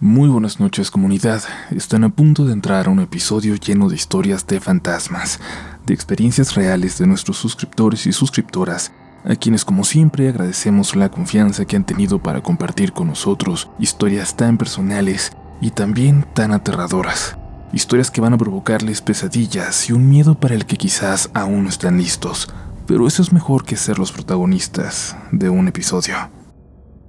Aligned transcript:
Muy 0.00 0.28
buenas 0.28 0.60
noches 0.60 0.92
comunidad, 0.92 1.42
están 1.72 2.04
a 2.04 2.08
punto 2.08 2.44
de 2.44 2.52
entrar 2.52 2.86
a 2.86 2.90
un 2.90 3.00
episodio 3.00 3.56
lleno 3.56 3.88
de 3.88 3.96
historias 3.96 4.46
de 4.46 4.60
fantasmas, 4.60 5.40
de 5.86 5.92
experiencias 5.92 6.54
reales 6.54 6.98
de 6.98 7.08
nuestros 7.08 7.38
suscriptores 7.38 8.06
y 8.06 8.12
suscriptoras, 8.12 8.92
a 9.24 9.34
quienes 9.34 9.64
como 9.64 9.82
siempre 9.82 10.28
agradecemos 10.28 10.94
la 10.94 11.08
confianza 11.10 11.64
que 11.64 11.74
han 11.74 11.84
tenido 11.84 12.22
para 12.22 12.44
compartir 12.44 12.92
con 12.92 13.08
nosotros 13.08 13.70
historias 13.80 14.36
tan 14.36 14.56
personales 14.56 15.32
y 15.60 15.72
también 15.72 16.24
tan 16.32 16.52
aterradoras. 16.52 17.36
Historias 17.72 18.12
que 18.12 18.20
van 18.20 18.34
a 18.34 18.38
provocarles 18.38 19.02
pesadillas 19.02 19.90
y 19.90 19.94
un 19.94 20.08
miedo 20.08 20.38
para 20.38 20.54
el 20.54 20.64
que 20.64 20.76
quizás 20.76 21.28
aún 21.34 21.64
no 21.64 21.70
están 21.70 21.98
listos, 21.98 22.48
pero 22.86 23.08
eso 23.08 23.20
es 23.20 23.32
mejor 23.32 23.64
que 23.64 23.74
ser 23.74 23.98
los 23.98 24.12
protagonistas 24.12 25.16
de 25.32 25.48
un 25.50 25.66
episodio. 25.66 26.37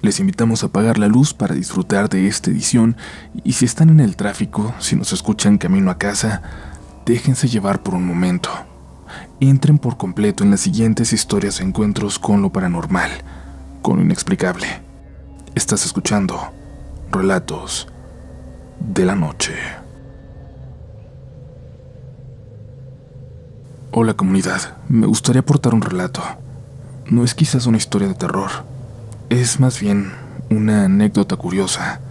Les 0.02 0.22
invitamos 0.22 0.64
a 0.64 0.68
apagar 0.68 0.98
la 0.98 1.08
luz 1.08 1.34
para 1.34 1.56
disfrutar 1.56 2.07
de 2.07 2.28
esta 2.28 2.50
edición 2.50 2.96
y 3.44 3.54
si 3.54 3.66
están 3.66 3.90
en 3.90 4.00
el 4.00 4.16
tráfico, 4.16 4.74
si 4.80 4.96
nos 4.96 5.12
escuchan 5.12 5.57
camino 5.57 5.92
a 5.92 5.98
casa, 5.98 6.42
déjense 7.06 7.50
llevar 7.50 7.84
por 7.84 7.96
un 7.96 8.06
momento. 8.06 8.50
Entren 9.42 9.78
por 9.78 9.98
completo 9.98 10.46
en 10.46 10.52
las 10.52 10.62
siguientes 10.62 11.12
historias 11.12 11.57
de 11.57 11.66
encuentros 11.66 12.18
con 12.18 12.42
lo 12.42 12.50
paranormal, 12.50 13.12
con 13.82 13.98
lo 13.98 14.04
inexplicable. 14.04 14.68
Estás 15.54 15.86
escuchando 15.86 16.54
Relatos 17.12 17.90
de 18.79 19.06
la 19.06 19.16
Noche. 19.16 19.54
Hola 23.92 24.14
comunidad, 24.14 24.78
me 24.88 25.07
gustaría 25.07 25.42
aportar 25.42 25.74
un 25.74 25.82
relato. 25.82 26.21
No 27.07 27.26
es 27.26 27.36
quizás 27.36 27.66
una 27.66 27.78
historia 27.78 28.07
de 28.07 28.14
terror, 28.14 28.50
es 29.29 29.60
más 29.60 29.79
bien 29.79 30.11
una 30.50 30.86
anécdota 30.86 31.36
curiosa. 31.36 32.02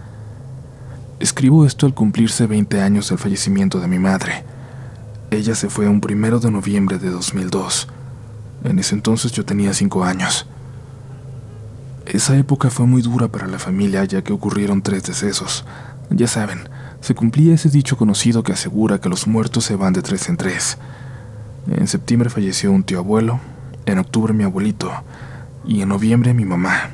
Escribo 1.19 1.65
esto 1.65 1.85
al 1.85 1.93
cumplirse 1.93 2.47
20 2.47 2.81
años 2.81 3.09
del 3.09 3.17
fallecimiento 3.17 3.81
de 3.81 3.89
mi 3.89 3.99
madre. 3.99 4.45
Ella 5.29 5.53
se 5.53 5.69
fue 5.69 5.89
un 5.89 5.99
primero 5.99 6.39
de 6.39 6.49
noviembre 6.49 6.97
de 6.97 7.09
2002. 7.09 7.89
En 8.63 8.79
ese 8.79 8.95
entonces 8.95 9.33
yo 9.33 9.43
tenía 9.43 9.73
5 9.73 10.05
años. 10.05 10.47
Esa 12.05 12.37
época 12.37 12.69
fue 12.69 12.87
muy 12.87 13.01
dura 13.01 13.27
para 13.27 13.47
la 13.47 13.59
familia 13.59 14.05
ya 14.05 14.23
que 14.23 14.31
ocurrieron 14.31 14.81
tres 14.81 15.03
decesos. 15.03 15.65
Ya 16.09 16.27
saben, 16.27 16.69
se 17.01 17.15
cumplía 17.15 17.53
ese 17.53 17.69
dicho 17.69 17.97
conocido 17.97 18.43
que 18.43 18.53
asegura 18.53 18.99
que 18.99 19.09
los 19.09 19.27
muertos 19.27 19.65
se 19.65 19.75
van 19.75 19.93
de 19.93 20.01
tres 20.01 20.29
en 20.29 20.37
tres. 20.37 20.77
En 21.69 21.87
septiembre 21.87 22.29
falleció 22.29 22.71
un 22.71 22.83
tío 22.83 22.99
abuelo, 22.99 23.41
en 23.85 23.99
octubre 23.99 24.33
mi 24.33 24.45
abuelito 24.45 24.91
y 25.65 25.81
en 25.81 25.89
noviembre 25.89 26.33
mi 26.33 26.45
mamá. 26.45 26.91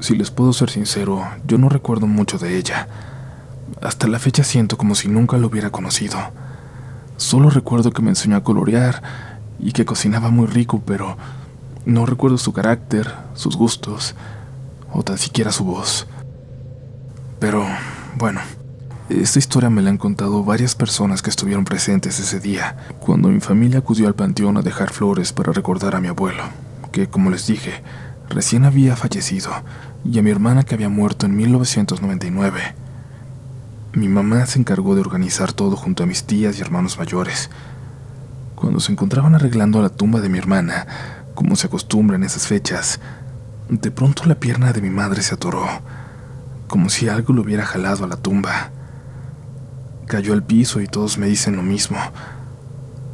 Si 0.00 0.14
les 0.14 0.30
puedo 0.30 0.52
ser 0.52 0.70
sincero, 0.70 1.26
yo 1.46 1.58
no 1.58 1.68
recuerdo 1.68 2.06
mucho 2.06 2.38
de 2.38 2.56
ella. 2.56 2.88
Hasta 3.82 4.06
la 4.06 4.18
fecha 4.18 4.44
siento 4.44 4.76
como 4.76 4.94
si 4.94 5.08
nunca 5.08 5.36
lo 5.38 5.48
hubiera 5.48 5.70
conocido. 5.70 6.18
Solo 7.16 7.50
recuerdo 7.50 7.92
que 7.92 8.02
me 8.02 8.10
enseñó 8.10 8.36
a 8.36 8.44
colorear 8.44 9.02
y 9.58 9.72
que 9.72 9.84
cocinaba 9.86 10.30
muy 10.30 10.46
rico, 10.46 10.82
pero 10.84 11.16
no 11.86 12.04
recuerdo 12.04 12.36
su 12.36 12.52
carácter, 12.52 13.12
sus 13.34 13.56
gustos 13.56 14.14
o 14.92 15.02
tan 15.02 15.18
siquiera 15.18 15.50
su 15.50 15.64
voz. 15.64 16.06
Pero, 17.38 17.64
bueno, 18.16 18.40
esta 19.08 19.38
historia 19.38 19.70
me 19.70 19.82
la 19.82 19.90
han 19.90 19.98
contado 19.98 20.42
varias 20.42 20.74
personas 20.74 21.22
que 21.22 21.30
estuvieron 21.30 21.64
presentes 21.64 22.18
ese 22.18 22.40
día, 22.40 22.76
cuando 22.98 23.28
mi 23.28 23.40
familia 23.40 23.78
acudió 23.78 24.08
al 24.08 24.14
panteón 24.14 24.56
a 24.56 24.62
dejar 24.62 24.90
flores 24.90 25.32
para 25.32 25.52
recordar 25.52 25.94
a 25.94 26.00
mi 26.00 26.08
abuelo, 26.08 26.42
que, 26.92 27.08
como 27.08 27.30
les 27.30 27.46
dije, 27.46 27.82
recién 28.28 28.64
había 28.64 28.96
fallecido, 28.96 29.50
y 30.04 30.18
a 30.18 30.22
mi 30.22 30.30
hermana 30.30 30.62
que 30.62 30.74
había 30.74 30.88
muerto 30.88 31.26
en 31.26 31.36
1999. 31.36 32.74
Mi 33.92 34.08
mamá 34.08 34.46
se 34.46 34.58
encargó 34.58 34.94
de 34.94 35.00
organizar 35.00 35.52
todo 35.52 35.76
junto 35.76 36.02
a 36.02 36.06
mis 36.06 36.24
tías 36.24 36.58
y 36.58 36.60
hermanos 36.60 36.98
mayores. 36.98 37.50
Cuando 38.54 38.80
se 38.80 38.92
encontraban 38.92 39.34
arreglando 39.34 39.80
la 39.82 39.88
tumba 39.88 40.20
de 40.20 40.28
mi 40.28 40.38
hermana, 40.38 40.86
como 41.34 41.56
se 41.56 41.66
acostumbra 41.66 42.16
en 42.16 42.24
esas 42.24 42.46
fechas, 42.46 43.00
de 43.68 43.90
pronto 43.90 44.24
la 44.26 44.36
pierna 44.36 44.72
de 44.72 44.80
mi 44.80 44.90
madre 44.90 45.22
se 45.22 45.34
atoró, 45.34 45.66
como 46.68 46.88
si 46.88 47.08
algo 47.08 47.32
lo 47.32 47.42
hubiera 47.42 47.64
jalado 47.64 48.04
a 48.04 48.08
la 48.08 48.16
tumba. 48.16 48.70
Cayó 50.06 50.34
al 50.34 50.42
piso 50.42 50.80
y 50.80 50.86
todos 50.86 51.18
me 51.18 51.26
dicen 51.26 51.56
lo 51.56 51.62
mismo. 51.62 51.98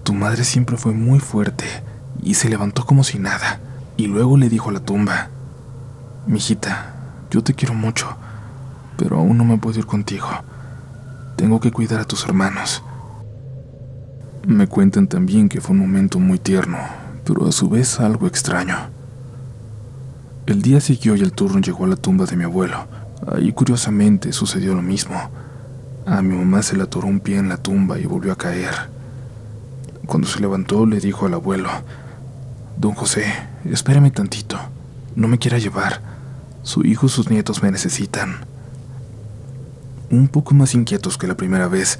Tu 0.02 0.14
madre 0.14 0.44
siempre 0.44 0.76
fue 0.76 0.92
muy 0.92 1.20
fuerte 1.20 1.64
y 2.22 2.34
se 2.34 2.48
levantó 2.48 2.84
como 2.84 3.02
si 3.02 3.18
nada 3.18 3.60
y 3.96 4.06
luego 4.06 4.36
le 4.36 4.48
dijo 4.48 4.70
a 4.70 4.72
la 4.72 4.80
tumba, 4.80 5.28
Mijita, 6.26 6.94
yo 7.30 7.42
te 7.42 7.54
quiero 7.54 7.74
mucho, 7.74 8.16
pero 8.96 9.18
aún 9.18 9.36
no 9.36 9.44
me 9.44 9.58
puedo 9.58 9.78
ir 9.78 9.86
contigo. 9.86 10.28
Tengo 11.36 11.60
que 11.60 11.72
cuidar 11.72 12.00
a 12.00 12.04
tus 12.04 12.24
hermanos. 12.24 12.82
Me 14.46 14.66
cuentan 14.66 15.06
también 15.06 15.48
que 15.48 15.60
fue 15.60 15.74
un 15.74 15.80
momento 15.80 16.18
muy 16.18 16.38
tierno, 16.38 16.78
pero 17.24 17.46
a 17.46 17.52
su 17.52 17.68
vez 17.68 18.00
algo 18.00 18.26
extraño. 18.26 18.76
El 20.46 20.62
día 20.62 20.80
siguió 20.80 21.16
y 21.16 21.20
el 21.20 21.32
turno 21.32 21.60
llegó 21.60 21.84
a 21.84 21.88
la 21.88 21.96
tumba 21.96 22.26
de 22.26 22.36
mi 22.36 22.44
abuelo. 22.44 22.86
Ahí 23.26 23.52
curiosamente 23.52 24.32
sucedió 24.32 24.74
lo 24.74 24.82
mismo. 24.82 25.14
A 26.06 26.20
mi 26.22 26.36
mamá 26.36 26.62
se 26.62 26.76
le 26.76 26.82
atoró 26.82 27.06
un 27.06 27.20
pie 27.20 27.38
en 27.38 27.48
la 27.48 27.56
tumba 27.56 27.98
y 27.98 28.06
volvió 28.06 28.32
a 28.32 28.36
caer. 28.36 28.74
Cuando 30.06 30.26
se 30.26 30.40
levantó 30.40 30.84
le 30.84 30.98
dijo 30.98 31.26
al 31.26 31.34
abuelo, 31.34 31.68
Don 32.76 32.92
José, 32.94 33.24
espérame 33.70 34.10
tantito. 34.10 34.58
No 35.14 35.28
me 35.28 35.38
quiera 35.38 35.58
llevar. 35.58 36.00
Su 36.62 36.84
hijo 36.84 37.06
y 37.06 37.08
sus 37.08 37.30
nietos 37.30 37.62
me 37.62 37.70
necesitan. 37.70 38.36
Un 40.10 40.28
poco 40.28 40.54
más 40.54 40.74
inquietos 40.74 41.18
que 41.18 41.26
la 41.26 41.36
primera 41.36 41.68
vez, 41.68 41.98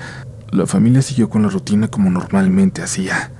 la 0.50 0.66
familia 0.66 1.02
siguió 1.02 1.28
con 1.28 1.42
la 1.42 1.48
rutina 1.48 1.88
como 1.88 2.10
normalmente 2.10 2.82
hacía. 2.82 3.30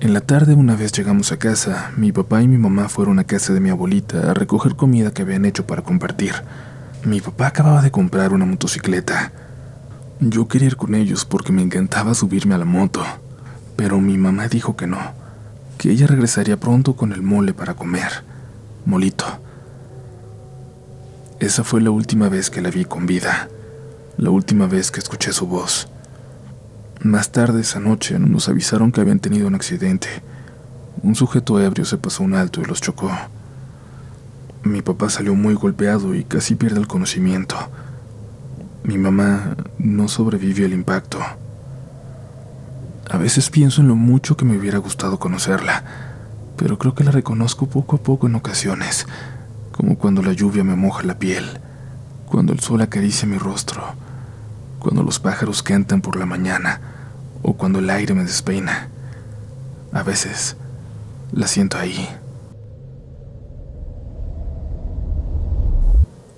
En 0.00 0.14
la 0.14 0.20
tarde, 0.20 0.54
una 0.54 0.76
vez 0.76 0.92
llegamos 0.92 1.30
a 1.32 1.38
casa, 1.38 1.90
mi 1.96 2.12
papá 2.12 2.42
y 2.42 2.48
mi 2.48 2.56
mamá 2.56 2.88
fueron 2.88 3.18
a 3.18 3.24
casa 3.24 3.52
de 3.52 3.60
mi 3.60 3.70
abuelita 3.70 4.30
a 4.30 4.34
recoger 4.34 4.76
comida 4.76 5.12
que 5.12 5.22
habían 5.22 5.44
hecho 5.44 5.66
para 5.66 5.82
compartir. 5.82 6.32
Mi 7.04 7.20
papá 7.20 7.48
acababa 7.48 7.82
de 7.82 7.90
comprar 7.90 8.32
una 8.32 8.46
motocicleta. 8.46 9.32
Yo 10.20 10.48
quería 10.48 10.68
ir 10.68 10.76
con 10.76 10.94
ellos 10.94 11.24
porque 11.24 11.52
me 11.52 11.62
encantaba 11.62 12.14
subirme 12.14 12.54
a 12.54 12.58
la 12.58 12.64
moto, 12.64 13.02
pero 13.76 14.00
mi 14.00 14.16
mamá 14.16 14.48
dijo 14.48 14.76
que 14.76 14.86
no 14.86 15.19
que 15.80 15.90
ella 15.90 16.06
regresaría 16.06 16.60
pronto 16.60 16.94
con 16.94 17.10
el 17.14 17.22
mole 17.22 17.54
para 17.54 17.72
comer. 17.72 18.22
Molito. 18.84 19.24
Esa 21.38 21.64
fue 21.64 21.80
la 21.80 21.88
última 21.88 22.28
vez 22.28 22.50
que 22.50 22.60
la 22.60 22.68
vi 22.68 22.84
con 22.84 23.06
vida, 23.06 23.48
la 24.18 24.28
última 24.28 24.66
vez 24.66 24.90
que 24.90 25.00
escuché 25.00 25.32
su 25.32 25.46
voz. 25.46 25.88
Más 27.02 27.32
tarde 27.32 27.62
esa 27.62 27.80
noche 27.80 28.18
nos 28.18 28.50
avisaron 28.50 28.92
que 28.92 29.00
habían 29.00 29.20
tenido 29.20 29.48
un 29.48 29.54
accidente. 29.54 30.08
Un 31.02 31.14
sujeto 31.14 31.58
ebrio 31.58 31.86
se 31.86 31.96
pasó 31.96 32.24
un 32.24 32.34
alto 32.34 32.60
y 32.60 32.66
los 32.66 32.82
chocó. 32.82 33.10
Mi 34.62 34.82
papá 34.82 35.08
salió 35.08 35.34
muy 35.34 35.54
golpeado 35.54 36.14
y 36.14 36.24
casi 36.24 36.56
pierde 36.56 36.78
el 36.78 36.88
conocimiento. 36.88 37.56
Mi 38.84 38.98
mamá 38.98 39.56
no 39.78 40.08
sobrevivió 40.08 40.66
al 40.66 40.74
impacto. 40.74 41.20
A 43.10 43.18
veces 43.18 43.50
pienso 43.50 43.80
en 43.80 43.88
lo 43.88 43.96
mucho 43.96 44.36
que 44.36 44.44
me 44.44 44.56
hubiera 44.56 44.78
gustado 44.78 45.18
conocerla, 45.18 45.82
pero 46.56 46.78
creo 46.78 46.94
que 46.94 47.02
la 47.02 47.10
reconozco 47.10 47.66
poco 47.66 47.96
a 47.96 47.98
poco 47.98 48.28
en 48.28 48.36
ocasiones, 48.36 49.04
como 49.72 49.98
cuando 49.98 50.22
la 50.22 50.32
lluvia 50.32 50.62
me 50.62 50.76
moja 50.76 51.02
la 51.02 51.18
piel, 51.18 51.58
cuando 52.26 52.52
el 52.52 52.60
sol 52.60 52.82
acaricia 52.82 53.26
mi 53.26 53.36
rostro, 53.36 53.82
cuando 54.78 55.02
los 55.02 55.18
pájaros 55.18 55.60
cantan 55.64 56.02
por 56.02 56.14
la 56.14 56.24
mañana 56.24 56.80
o 57.42 57.54
cuando 57.54 57.80
el 57.80 57.90
aire 57.90 58.14
me 58.14 58.22
despeina. 58.22 58.90
A 59.92 60.04
veces 60.04 60.56
la 61.32 61.48
siento 61.48 61.78
ahí. 61.78 62.08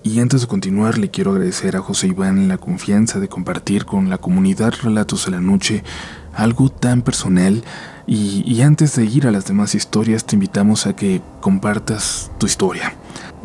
Y 0.02 0.20
antes 0.20 0.40
de 0.40 0.46
continuar, 0.46 0.96
le 0.96 1.10
quiero 1.10 1.32
agradecer 1.32 1.76
a 1.76 1.80
José 1.80 2.06
Iván 2.06 2.48
la 2.48 2.56
confianza 2.56 3.20
de 3.20 3.28
compartir 3.28 3.84
con 3.84 4.08
la 4.08 4.16
comunidad 4.16 4.72
Relatos 4.82 5.26
de 5.26 5.32
la 5.32 5.40
Noche 5.40 5.84
algo 6.34 6.68
tan 6.70 7.02
personal. 7.02 7.62
Y, 8.06 8.60
antes 8.62 8.96
de 8.96 9.04
ir 9.04 9.26
a 9.26 9.30
las 9.30 9.46
demás 9.46 9.74
historias, 9.74 10.24
te 10.24 10.34
invitamos 10.34 10.86
a 10.86 10.94
que 10.94 11.22
compartas 11.40 12.30
tu 12.38 12.46
historia. 12.46 12.94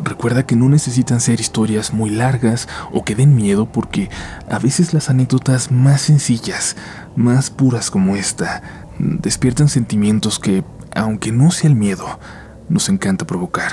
Recuerda 0.02 0.46
que 0.46 0.56
no 0.56 0.68
necesitan 0.68 1.20
ser 1.20 1.40
historias 1.40 1.92
muy 1.92 2.10
largas 2.10 2.68
o 2.92 3.04
que 3.04 3.14
den 3.14 3.34
miedo 3.34 3.70
porque 3.70 4.10
a 4.50 4.58
veces 4.58 4.94
las 4.94 5.10
anécdotas 5.10 5.70
más 5.70 6.02
sencillas, 6.02 6.76
más 7.16 7.50
puras 7.50 7.90
como 7.90 8.16
esta, 8.16 8.62
despiertan 8.98 9.68
sentimientos 9.68 10.38
que, 10.38 10.64
aunque 10.94 11.32
no 11.32 11.50
sea 11.50 11.70
el 11.70 11.76
miedo, 11.76 12.18
nos 12.68 12.88
encanta 12.88 13.26
provocar. 13.26 13.72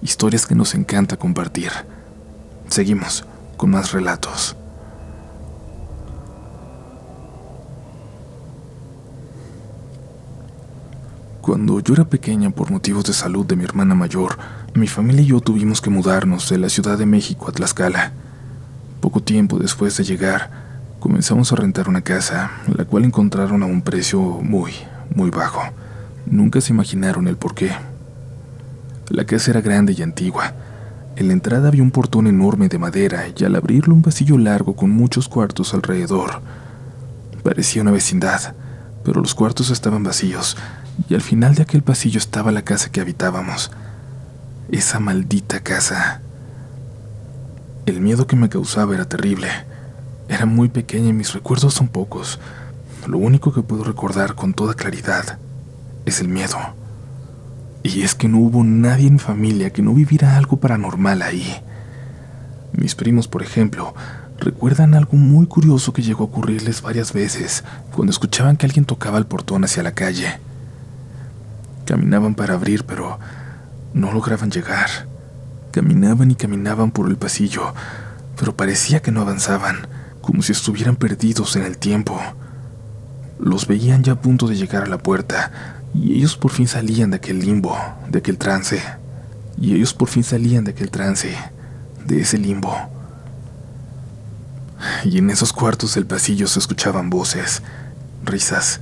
Historias 0.00 0.46
que 0.46 0.54
nos 0.54 0.74
encanta 0.74 1.16
compartir. 1.16 1.70
Seguimos 2.68 3.24
con 3.56 3.70
más 3.70 3.92
relatos. 3.92 4.56
Cuando 11.44 11.78
yo 11.80 11.92
era 11.92 12.06
pequeña 12.06 12.48
por 12.48 12.70
motivos 12.70 13.04
de 13.04 13.12
salud 13.12 13.44
de 13.44 13.54
mi 13.54 13.64
hermana 13.64 13.94
mayor, 13.94 14.38
mi 14.72 14.86
familia 14.86 15.20
y 15.20 15.26
yo 15.26 15.40
tuvimos 15.42 15.82
que 15.82 15.90
mudarnos 15.90 16.48
de 16.48 16.56
la 16.56 16.70
Ciudad 16.70 16.96
de 16.96 17.04
México 17.04 17.50
a 17.50 17.52
Tlaxcala. 17.52 18.12
Poco 19.02 19.20
tiempo 19.20 19.58
después 19.58 19.94
de 19.98 20.04
llegar, 20.04 20.50
comenzamos 21.00 21.52
a 21.52 21.56
rentar 21.56 21.90
una 21.90 22.00
casa, 22.00 22.50
la 22.74 22.86
cual 22.86 23.04
encontraron 23.04 23.62
a 23.62 23.66
un 23.66 23.82
precio 23.82 24.22
muy, 24.22 24.72
muy 25.14 25.28
bajo. 25.28 25.60
Nunca 26.24 26.62
se 26.62 26.72
imaginaron 26.72 27.28
el 27.28 27.36
por 27.36 27.54
qué. 27.54 27.72
La 29.10 29.26
casa 29.26 29.50
era 29.50 29.60
grande 29.60 29.94
y 29.94 30.00
antigua. 30.00 30.54
En 31.14 31.26
la 31.26 31.34
entrada 31.34 31.68
había 31.68 31.82
un 31.82 31.90
portón 31.90 32.26
enorme 32.26 32.70
de 32.70 32.78
madera 32.78 33.24
y 33.36 33.44
al 33.44 33.54
abrirlo 33.56 33.94
un 33.94 34.00
pasillo 34.00 34.38
largo 34.38 34.74
con 34.74 34.88
muchos 34.88 35.28
cuartos 35.28 35.74
alrededor. 35.74 36.40
Parecía 37.42 37.82
una 37.82 37.90
vecindad, 37.90 38.54
pero 39.04 39.20
los 39.20 39.34
cuartos 39.34 39.68
estaban 39.68 40.04
vacíos 40.04 40.56
y 41.08 41.14
al 41.14 41.20
final 41.20 41.54
de 41.54 41.62
aquel 41.62 41.82
pasillo 41.82 42.18
estaba 42.18 42.52
la 42.52 42.62
casa 42.62 42.90
que 42.90 43.00
habitábamos. 43.00 43.70
Esa 44.70 45.00
maldita 45.00 45.60
casa. 45.60 46.20
El 47.86 48.00
miedo 48.00 48.26
que 48.26 48.36
me 48.36 48.48
causaba 48.48 48.94
era 48.94 49.04
terrible. 49.04 49.48
Era 50.28 50.46
muy 50.46 50.68
pequeña 50.68 51.08
y 51.08 51.12
mis 51.12 51.34
recuerdos 51.34 51.74
son 51.74 51.88
pocos. 51.88 52.40
Lo 53.06 53.18
único 53.18 53.52
que 53.52 53.62
puedo 53.62 53.84
recordar 53.84 54.34
con 54.34 54.54
toda 54.54 54.74
claridad 54.74 55.38
es 56.06 56.20
el 56.20 56.28
miedo. 56.28 56.56
Y 57.82 58.02
es 58.02 58.14
que 58.14 58.28
no 58.28 58.38
hubo 58.38 58.64
nadie 58.64 59.08
en 59.08 59.14
mi 59.14 59.18
familia 59.18 59.70
que 59.70 59.82
no 59.82 59.92
viviera 59.92 60.38
algo 60.38 60.58
paranormal 60.58 61.20
ahí. 61.20 61.44
Mis 62.72 62.94
primos, 62.94 63.28
por 63.28 63.42
ejemplo, 63.42 63.94
recuerdan 64.38 64.94
algo 64.94 65.18
muy 65.18 65.46
curioso 65.46 65.92
que 65.92 66.02
llegó 66.02 66.24
a 66.24 66.26
ocurrirles 66.28 66.80
varias 66.80 67.12
veces 67.12 67.62
cuando 67.94 68.10
escuchaban 68.10 68.56
que 68.56 68.64
alguien 68.64 68.86
tocaba 68.86 69.18
el 69.18 69.26
portón 69.26 69.64
hacia 69.64 69.82
la 69.82 69.92
calle. 69.92 70.38
Caminaban 71.84 72.34
para 72.34 72.54
abrir, 72.54 72.84
pero 72.84 73.18
no 73.92 74.12
lograban 74.12 74.50
llegar. 74.50 74.88
Caminaban 75.70 76.30
y 76.30 76.34
caminaban 76.34 76.90
por 76.90 77.08
el 77.08 77.16
pasillo, 77.16 77.74
pero 78.38 78.56
parecía 78.56 79.02
que 79.02 79.10
no 79.10 79.20
avanzaban, 79.20 79.86
como 80.20 80.42
si 80.42 80.52
estuvieran 80.52 80.96
perdidos 80.96 81.56
en 81.56 81.64
el 81.64 81.78
tiempo. 81.78 82.20
Los 83.38 83.66
veían 83.66 84.02
ya 84.02 84.12
a 84.12 84.20
punto 84.20 84.46
de 84.46 84.56
llegar 84.56 84.84
a 84.84 84.88
la 84.88 84.98
puerta, 84.98 85.50
y 85.94 86.14
ellos 86.14 86.36
por 86.36 86.50
fin 86.50 86.66
salían 86.66 87.10
de 87.10 87.16
aquel 87.16 87.40
limbo, 87.40 87.76
de 88.08 88.18
aquel 88.18 88.38
trance. 88.38 88.82
Y 89.60 89.74
ellos 89.74 89.94
por 89.94 90.08
fin 90.08 90.24
salían 90.24 90.64
de 90.64 90.72
aquel 90.72 90.90
trance, 90.90 91.36
de 92.06 92.20
ese 92.20 92.38
limbo. 92.38 92.74
Y 95.04 95.18
en 95.18 95.30
esos 95.30 95.52
cuartos 95.52 95.94
del 95.94 96.06
pasillo 96.06 96.46
se 96.46 96.58
escuchaban 96.58 97.10
voces, 97.10 97.62
risas, 98.24 98.80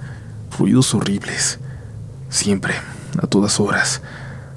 ruidos 0.59 0.95
horribles. 0.95 1.59
Siempre, 2.33 2.73
a 3.23 3.27
todas 3.27 3.61
horas, 3.61 4.01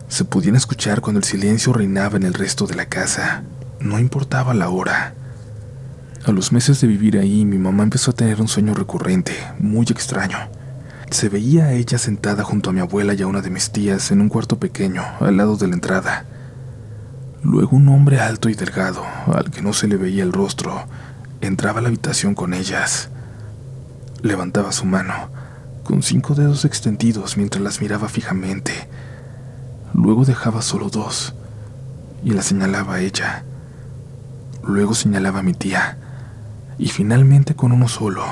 se 0.07 0.23
podían 0.23 0.55
escuchar 0.55 1.01
cuando 1.01 1.19
el 1.19 1.25
silencio 1.25 1.73
reinaba 1.73 2.15
en 2.15 2.23
el 2.23 2.33
resto 2.33 2.67
de 2.67 2.75
la 2.75 2.85
casa. 2.85 3.43
No 3.81 3.99
importaba 3.99 4.53
la 4.53 4.69
hora. 4.69 5.13
A 6.25 6.31
los 6.31 6.53
meses 6.53 6.79
de 6.79 6.87
vivir 6.87 7.17
ahí, 7.17 7.43
mi 7.43 7.57
mamá 7.57 7.83
empezó 7.83 8.11
a 8.11 8.13
tener 8.15 8.39
un 8.39 8.47
sueño 8.47 8.73
recurrente, 8.73 9.33
muy 9.59 9.85
extraño. 9.87 10.37
Se 11.11 11.27
veía 11.27 11.65
a 11.65 11.73
ella 11.73 11.97
sentada 11.97 12.45
junto 12.45 12.69
a 12.69 12.73
mi 12.73 12.79
abuela 12.79 13.13
y 13.13 13.21
a 13.21 13.27
una 13.27 13.41
de 13.41 13.49
mis 13.49 13.69
tías 13.69 14.09
en 14.09 14.21
un 14.21 14.29
cuarto 14.29 14.57
pequeño, 14.57 15.03
al 15.19 15.35
lado 15.35 15.57
de 15.57 15.67
la 15.67 15.73
entrada. 15.73 16.25
Luego 17.43 17.75
un 17.75 17.89
hombre 17.89 18.21
alto 18.21 18.47
y 18.47 18.53
delgado, 18.53 19.03
al 19.27 19.51
que 19.51 19.61
no 19.61 19.73
se 19.73 19.89
le 19.89 19.97
veía 19.97 20.23
el 20.23 20.31
rostro, 20.31 20.87
entraba 21.41 21.79
a 21.79 21.81
la 21.81 21.89
habitación 21.89 22.35
con 22.35 22.53
ellas. 22.53 23.09
Levantaba 24.21 24.71
su 24.71 24.85
mano, 24.85 25.29
con 25.85 26.01
cinco 26.01 26.33
dedos 26.33 26.65
extendidos 26.65 27.37
mientras 27.37 27.63
las 27.63 27.79
miraba 27.79 28.09
fijamente. 28.09 28.73
Luego 29.93 30.25
dejaba 30.25 30.63
solo 30.63 30.89
dos 30.89 31.35
y 32.23 32.31
la 32.31 32.41
señalaba 32.41 32.95
a 32.95 33.01
ella. 33.01 33.45
Luego 34.63 34.95
señalaba 34.95 35.39
a 35.39 35.43
mi 35.43 35.53
tía 35.53 35.97
y 36.79 36.87
finalmente 36.87 37.55
con 37.55 37.71
uno 37.71 37.87
solo 37.87 38.25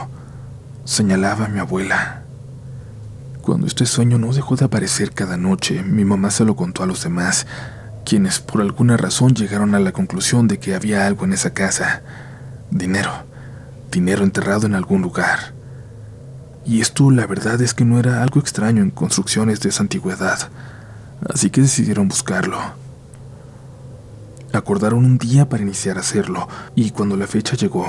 señalaba 0.84 1.46
a 1.46 1.48
mi 1.48 1.60
abuela. 1.60 2.24
Cuando 3.44 3.68
este 3.68 3.86
sueño 3.86 4.18
no 4.18 4.34
dejó 4.34 4.56
de 4.56 4.66
aparecer 4.66 5.12
cada 5.12 5.38
noche, 5.38 5.84
mi 5.84 6.06
mamá 6.06 6.32
se 6.32 6.46
lo 6.46 6.56
contó 6.56 6.82
a 6.82 6.88
los 6.88 7.04
demás, 7.04 7.46
quienes 8.04 8.40
por 8.40 8.62
alguna 8.62 8.98
razón 8.98 9.36
llegaron 9.36 9.76
a 9.76 9.80
la 9.80 9.92
conclusión 9.92 10.48
de 10.48 10.58
que 10.58 10.74
había 10.74 11.06
algo 11.06 11.26
en 11.26 11.34
esa 11.34 11.54
casa. 11.54 12.02
Dinero. 12.72 13.12
Dinero 13.92 14.24
enterrado 14.24 14.66
en 14.66 14.74
algún 14.74 15.04
lugar. 15.04 15.54
Y 16.66 16.82
esto 16.82 17.12
la 17.12 17.28
verdad 17.28 17.62
es 17.62 17.74
que 17.74 17.86
no 17.86 18.00
era 18.00 18.24
algo 18.24 18.40
extraño 18.40 18.82
en 18.82 18.92
construcciones 18.92 19.60
de 19.60 19.70
esa 19.70 19.84
antigüedad, 19.84 20.50
así 21.34 21.50
que 21.50 21.62
decidieron 21.62 22.08
buscarlo. 22.08 22.58
Acordaron 24.54 25.04
un 25.06 25.18
día 25.18 25.50
para 25.50 25.64
iniciar 25.64 25.98
a 25.98 26.02
hacerlo, 26.02 26.48
y 26.76 26.92
cuando 26.92 27.18
la 27.18 27.28
fecha 27.28 27.56
llegó, 27.56 27.86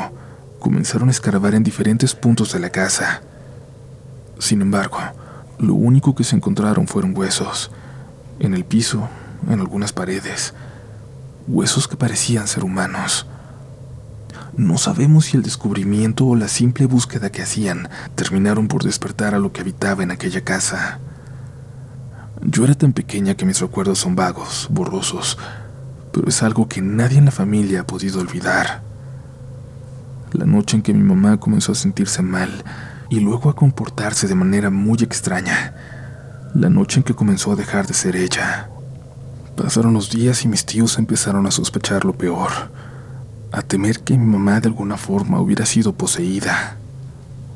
comenzaron 0.58 1.08
a 1.08 1.12
escarbar 1.12 1.54
en 1.54 1.62
diferentes 1.62 2.14
puntos 2.14 2.52
de 2.52 2.58
la 2.58 2.70
casa. 2.70 3.22
Sin 4.38 4.62
embargo, 4.62 4.98
lo 5.58 5.74
único 5.74 6.14
que 6.14 6.24
se 6.24 6.34
encontraron 6.34 6.88
fueron 6.88 7.16
huesos, 7.16 7.70
en 8.40 8.54
el 8.54 8.64
piso, 8.64 9.08
en 9.48 9.60
algunas 9.60 9.92
paredes, 9.92 10.54
huesos 11.46 11.86
que 11.86 11.96
parecían 11.96 12.48
ser 12.48 12.64
humanos. 12.64 13.26
No 14.56 14.78
sabemos 14.78 15.24
si 15.24 15.36
el 15.36 15.42
descubrimiento 15.42 16.26
o 16.26 16.36
la 16.36 16.46
simple 16.46 16.86
búsqueda 16.86 17.30
que 17.30 17.42
hacían 17.42 17.88
terminaron 18.14 18.68
por 18.68 18.84
despertar 18.84 19.34
a 19.34 19.40
lo 19.40 19.52
que 19.52 19.62
habitaba 19.62 20.04
en 20.04 20.12
aquella 20.12 20.44
casa. 20.44 21.00
Yo 22.40 22.64
era 22.64 22.74
tan 22.74 22.92
pequeña 22.92 23.34
que 23.34 23.46
mis 23.46 23.60
recuerdos 23.60 23.98
son 23.98 24.14
vagos, 24.14 24.68
borrosos, 24.70 25.38
pero 26.12 26.28
es 26.28 26.42
algo 26.44 26.68
que 26.68 26.82
nadie 26.82 27.18
en 27.18 27.24
la 27.24 27.30
familia 27.32 27.80
ha 27.80 27.86
podido 27.86 28.20
olvidar. 28.20 28.82
La 30.32 30.46
noche 30.46 30.76
en 30.76 30.82
que 30.82 30.94
mi 30.94 31.02
mamá 31.02 31.38
comenzó 31.38 31.72
a 31.72 31.76
sentirse 31.76 32.22
mal, 32.22 32.62
y 33.10 33.20
luego 33.20 33.50
a 33.50 33.56
comportarse 33.56 34.28
de 34.28 34.34
manera 34.34 34.70
muy 34.70 34.98
extraña. 35.00 35.74
La 36.54 36.68
noche 36.68 36.98
en 36.98 37.04
que 37.04 37.14
comenzó 37.14 37.52
a 37.52 37.56
dejar 37.56 37.86
de 37.86 37.94
ser 37.94 38.14
ella. 38.14 38.68
Pasaron 39.56 39.94
los 39.94 40.10
días 40.10 40.44
y 40.44 40.48
mis 40.48 40.64
tíos 40.64 40.98
empezaron 40.98 41.46
a 41.46 41.50
sospechar 41.50 42.04
lo 42.04 42.12
peor, 42.12 42.50
a 43.54 43.62
temer 43.62 44.00
que 44.00 44.18
mi 44.18 44.26
mamá 44.26 44.60
de 44.60 44.66
alguna 44.66 44.96
forma 44.96 45.40
hubiera 45.40 45.64
sido 45.64 45.92
poseída. 45.92 46.76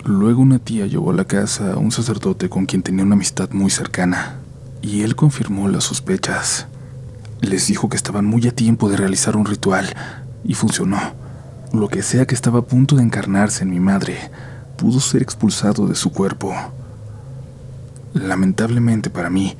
Luego 0.05 0.41
una 0.41 0.61
tía 0.61 0.87
llevó 0.87 1.11
a 1.11 1.15
la 1.15 1.25
casa 1.25 1.73
a 1.73 1.77
un 1.77 1.91
sacerdote 1.91 2.49
con 2.49 2.67
quien 2.67 2.85
tenía 2.85 3.05
una 3.05 3.17
amistad 3.17 3.51
muy 3.51 3.69
cercana, 3.69 4.37
y 4.81 5.03
él 5.03 5.17
confirmó 5.17 5.69
las 5.69 5.83
sospechas. 5.83 6.69
Les 7.41 7.67
dijo 7.67 7.89
que 7.89 7.97
estaban 7.97 8.25
muy 8.25 8.47
a 8.47 8.53
tiempo 8.53 8.89
de 8.89 8.97
realizar 8.97 9.37
un 9.37 9.45
ritual, 9.45 9.93
y 10.45 10.55
funcionó. 10.55 11.01
Lo 11.73 11.89
que 11.89 12.03
sea 12.03 12.27
que 12.27 12.37
estaba 12.37 12.61
a 12.61 12.67
punto 12.67 12.95
de 12.95 13.03
encarnarse 13.03 13.65
en 13.65 13.71
mi 13.71 13.81
madre, 13.81 14.31
pudo 14.77 15.01
ser 15.01 15.21
expulsado 15.21 15.89
de 15.89 15.97
su 15.97 16.13
cuerpo. 16.13 16.55
Lamentablemente 18.15 19.11
para 19.11 19.31
mí, 19.31 19.57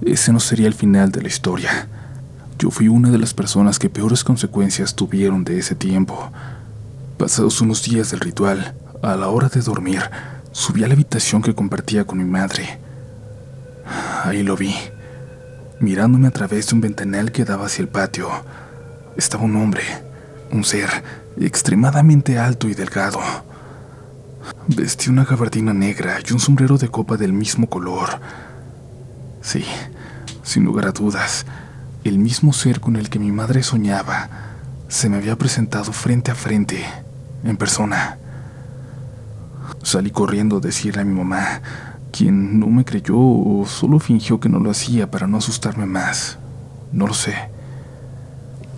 ese 0.00 0.32
no 0.32 0.40
sería 0.40 0.68
el 0.68 0.74
final 0.74 1.12
de 1.12 1.20
la 1.20 1.28
historia. 1.28 1.86
Yo 2.58 2.70
fui 2.70 2.88
una 2.88 3.10
de 3.10 3.18
las 3.18 3.34
personas 3.34 3.78
que 3.78 3.90
peores 3.90 4.24
consecuencias 4.24 4.94
tuvieron 4.94 5.44
de 5.44 5.58
ese 5.58 5.74
tiempo. 5.74 6.30
Pasados 7.18 7.60
unos 7.60 7.82
días 7.82 8.10
del 8.10 8.20
ritual, 8.20 8.74
a 9.02 9.16
la 9.16 9.28
hora 9.28 9.48
de 9.48 9.60
dormir, 9.60 10.00
subí 10.52 10.84
a 10.84 10.88
la 10.88 10.94
habitación 10.94 11.42
que 11.42 11.54
compartía 11.54 12.04
con 12.04 12.18
mi 12.18 12.24
madre. 12.24 12.78
Ahí 14.24 14.42
lo 14.42 14.56
vi, 14.56 14.74
mirándome 15.80 16.28
a 16.28 16.30
través 16.30 16.68
de 16.68 16.74
un 16.76 16.80
ventanal 16.80 17.32
que 17.32 17.44
daba 17.44 17.66
hacia 17.66 17.82
el 17.82 17.88
patio. 17.88 18.28
Estaba 19.16 19.44
un 19.44 19.56
hombre, 19.56 19.82
un 20.52 20.64
ser 20.64 20.88
extremadamente 21.40 22.38
alto 22.38 22.68
y 22.68 22.74
delgado. 22.74 23.20
Vestía 24.68 25.12
una 25.12 25.24
gabardina 25.24 25.72
negra 25.72 26.18
y 26.26 26.32
un 26.32 26.38
sombrero 26.38 26.78
de 26.78 26.88
copa 26.88 27.16
del 27.16 27.32
mismo 27.32 27.68
color. 27.68 28.20
Sí, 29.40 29.64
sin 30.44 30.64
lugar 30.64 30.86
a 30.86 30.92
dudas, 30.92 31.44
el 32.04 32.18
mismo 32.18 32.52
ser 32.52 32.80
con 32.80 32.96
el 32.96 33.10
que 33.10 33.18
mi 33.18 33.32
madre 33.32 33.62
soñaba 33.62 34.28
se 34.88 35.08
me 35.08 35.16
había 35.16 35.36
presentado 35.36 35.92
frente 35.92 36.30
a 36.30 36.34
frente, 36.34 36.84
en 37.44 37.56
persona. 37.56 38.18
Salí 39.82 40.10
corriendo 40.10 40.58
a 40.58 40.60
decirle 40.60 41.02
a 41.02 41.04
mi 41.04 41.14
mamá, 41.14 41.62
quien 42.10 42.60
no 42.60 42.66
me 42.66 42.84
creyó 42.84 43.18
o 43.18 43.64
solo 43.66 43.98
fingió 43.98 44.38
que 44.40 44.48
no 44.48 44.58
lo 44.58 44.70
hacía 44.70 45.10
para 45.10 45.26
no 45.26 45.38
asustarme 45.38 45.86
más. 45.86 46.38
No 46.92 47.06
lo 47.06 47.14
sé. 47.14 47.34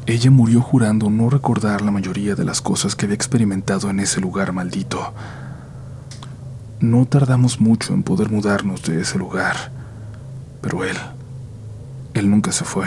Ella 0.06 0.30
murió 0.30 0.60
jurando 0.60 1.10
no 1.10 1.30
recordar 1.30 1.82
la 1.82 1.90
mayoría 1.90 2.34
de 2.34 2.44
las 2.44 2.60
cosas 2.60 2.94
que 2.94 3.06
había 3.06 3.16
experimentado 3.16 3.90
en 3.90 4.00
ese 4.00 4.20
lugar 4.20 4.52
maldito 4.52 5.12
no 6.84 7.06
tardamos 7.06 7.60
mucho 7.60 7.94
en 7.94 8.02
poder 8.02 8.30
mudarnos 8.30 8.82
de 8.82 9.00
ese 9.00 9.18
lugar, 9.18 9.70
pero 10.60 10.84
él, 10.84 10.96
él 12.12 12.30
nunca 12.30 12.52
se 12.52 12.64
fue. 12.64 12.86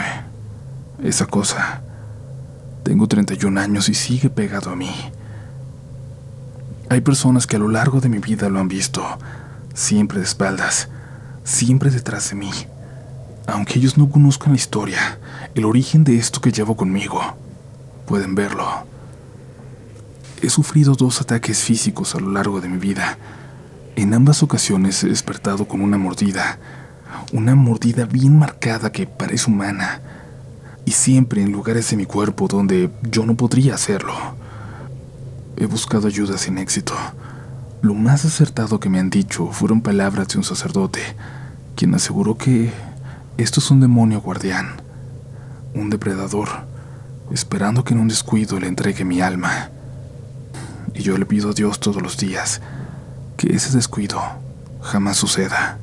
Esa 1.02 1.26
cosa. 1.26 1.82
Tengo 2.82 3.06
31 3.06 3.60
años 3.60 3.88
y 3.88 3.94
sigue 3.94 4.30
pegado 4.30 4.70
a 4.70 4.76
mí. 4.76 4.90
Hay 6.90 7.02
personas 7.02 7.46
que 7.46 7.56
a 7.56 7.58
lo 7.58 7.68
largo 7.68 8.00
de 8.00 8.08
mi 8.08 8.18
vida 8.18 8.48
lo 8.48 8.58
han 8.58 8.68
visto, 8.68 9.04
siempre 9.74 10.18
de 10.18 10.24
espaldas, 10.24 10.88
siempre 11.44 11.90
detrás 11.90 12.30
de 12.30 12.36
mí. 12.36 12.50
Aunque 13.46 13.78
ellos 13.78 13.96
no 13.96 14.10
conozcan 14.10 14.52
la 14.52 14.56
historia, 14.56 15.18
el 15.54 15.66
origen 15.66 16.02
de 16.02 16.16
esto 16.16 16.40
que 16.40 16.50
llevo 16.50 16.76
conmigo, 16.76 17.20
pueden 18.06 18.34
verlo. 18.34 18.66
He 20.42 20.50
sufrido 20.50 20.94
dos 20.94 21.20
ataques 21.20 21.60
físicos 21.60 22.14
a 22.14 22.20
lo 22.20 22.30
largo 22.30 22.60
de 22.60 22.68
mi 22.68 22.78
vida. 22.78 23.18
En 23.96 24.14
ambas 24.14 24.42
ocasiones 24.42 25.04
he 25.04 25.08
despertado 25.08 25.68
con 25.68 25.80
una 25.80 25.98
mordida, 25.98 26.58
una 27.32 27.54
mordida 27.54 28.04
bien 28.06 28.38
marcada 28.38 28.90
que 28.90 29.06
parece 29.06 29.50
humana, 29.50 30.00
y 30.88 30.92
siempre 30.92 31.42
en 31.42 31.52
lugares 31.52 31.90
de 31.90 31.98
mi 31.98 32.06
cuerpo 32.06 32.48
donde 32.48 32.88
yo 33.02 33.26
no 33.26 33.34
podría 33.34 33.74
hacerlo. 33.74 34.14
He 35.58 35.66
buscado 35.66 36.06
ayuda 36.08 36.38
sin 36.38 36.56
éxito. 36.56 36.94
Lo 37.82 37.92
más 37.92 38.24
acertado 38.24 38.80
que 38.80 38.88
me 38.88 38.98
han 38.98 39.10
dicho 39.10 39.48
fueron 39.48 39.82
palabras 39.82 40.28
de 40.28 40.38
un 40.38 40.44
sacerdote, 40.44 41.00
quien 41.76 41.94
aseguró 41.94 42.38
que 42.38 42.72
esto 43.36 43.60
es 43.60 43.70
un 43.70 43.80
demonio 43.80 44.22
guardián, 44.22 44.80
un 45.74 45.90
depredador, 45.90 46.48
esperando 47.32 47.84
que 47.84 47.92
en 47.92 48.00
un 48.00 48.08
descuido 48.08 48.58
le 48.58 48.68
entregue 48.68 49.04
mi 49.04 49.20
alma. 49.20 49.68
Y 50.94 51.02
yo 51.02 51.18
le 51.18 51.26
pido 51.26 51.50
a 51.50 51.52
Dios 51.52 51.80
todos 51.80 52.00
los 52.00 52.16
días 52.16 52.62
que 53.36 53.54
ese 53.54 53.76
descuido 53.76 54.22
jamás 54.80 55.18
suceda. 55.18 55.78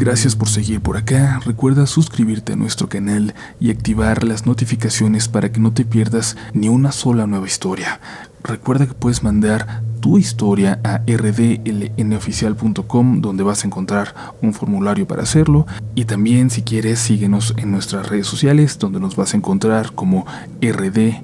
Gracias 0.00 0.34
por 0.34 0.48
seguir 0.48 0.80
por 0.80 0.96
acá. 0.96 1.38
Recuerda 1.44 1.86
suscribirte 1.86 2.54
a 2.54 2.56
nuestro 2.56 2.88
canal 2.88 3.34
y 3.60 3.70
activar 3.70 4.24
las 4.24 4.46
notificaciones 4.46 5.28
para 5.28 5.52
que 5.52 5.60
no 5.60 5.74
te 5.74 5.84
pierdas 5.84 6.38
ni 6.54 6.70
una 6.70 6.90
sola 6.90 7.26
nueva 7.26 7.46
historia. 7.46 8.00
Recuerda 8.42 8.86
que 8.86 8.94
puedes 8.94 9.22
mandar 9.22 9.82
tu 10.00 10.16
historia 10.16 10.80
a 10.84 11.02
rdlnoficial.com 11.06 13.20
donde 13.20 13.42
vas 13.42 13.62
a 13.62 13.66
encontrar 13.66 14.14
un 14.40 14.54
formulario 14.54 15.06
para 15.06 15.24
hacerlo 15.24 15.66
y 15.94 16.06
también 16.06 16.48
si 16.48 16.62
quieres 16.62 16.98
síguenos 16.98 17.52
en 17.58 17.70
nuestras 17.70 18.08
redes 18.08 18.26
sociales 18.26 18.78
donde 18.78 19.00
nos 19.00 19.16
vas 19.16 19.34
a 19.34 19.36
encontrar 19.36 19.92
como 19.92 20.24
rdlnoficial. 20.62 21.20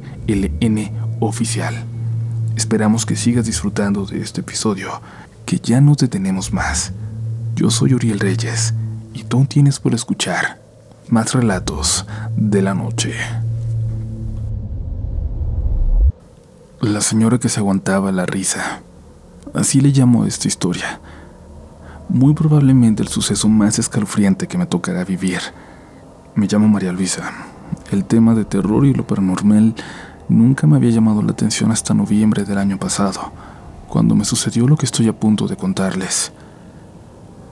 Esperamos 2.57 3.07
que 3.07 3.17
sigas 3.17 3.47
disfrutando 3.47 4.05
de 4.05 4.21
este 4.21 4.43
episodio, 4.43 5.01
que 5.47 5.61
ya 5.61 5.81
no 5.81 5.95
detenemos 5.95 6.53
más. 6.53 6.93
Yo 7.57 7.71
soy 7.71 7.95
Uriel 7.95 8.21
Reyes 8.21 8.75
y 9.15 9.25
tú 9.25 9.47
tienes 9.47 9.81
por 9.81 9.95
escuchar 9.95 10.61
más 11.09 11.33
relatos 11.33 12.05
de 12.37 12.61
la 12.61 12.75
noche. 12.75 13.15
La 16.83 17.01
señora 17.01 17.39
que 17.39 17.49
se 17.49 17.61
aguantaba 17.61 18.13
la 18.13 18.27
risa. 18.27 18.83
Así 19.55 19.81
le 19.81 19.89
llamo 19.89 20.25
a 20.25 20.29
esta 20.29 20.49
historia. 20.49 21.01
Muy 22.11 22.35
probablemente 22.35 23.03
el 23.03 23.09
suceso 23.09 23.49
más 23.49 23.79
escalofriante 23.79 24.47
que 24.47 24.59
me 24.59 24.67
tocará 24.67 25.03
vivir. 25.03 25.41
Me 26.35 26.47
llamo 26.47 26.69
María 26.69 26.93
Luisa. 26.93 27.33
El 27.91 28.05
tema 28.05 28.35
de 28.35 28.45
terror 28.45 28.85
y 28.85 28.93
lo 28.93 29.07
paranormal 29.07 29.75
nunca 30.29 30.67
me 30.67 30.77
había 30.77 30.91
llamado 30.91 31.23
la 31.23 31.33
atención 31.33 31.73
hasta 31.73 31.95
noviembre 31.95 32.45
del 32.45 32.59
año 32.59 32.79
pasado, 32.79 33.33
cuando 33.89 34.15
me 34.15 34.27
sucedió 34.27 34.69
lo 34.69 34.77
que 34.77 34.85
estoy 34.85 35.09
a 35.09 35.19
punto 35.19 35.49
de 35.49 35.57
contarles. 35.57 36.33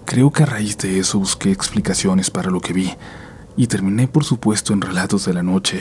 Creo 0.05 0.31
que 0.31 0.43
a 0.43 0.47
raíz 0.47 0.77
de 0.79 0.99
eso 0.99 1.19
busqué 1.19 1.51
explicaciones 1.51 2.31
para 2.31 2.51
lo 2.51 2.61
que 2.61 2.73
vi 2.73 2.93
y 3.57 3.67
terminé 3.67 4.07
por 4.07 4.25
supuesto 4.25 4.73
en 4.73 4.81
relatos 4.81 5.25
de 5.25 5.35
la 5.35 5.43
noche. 5.43 5.81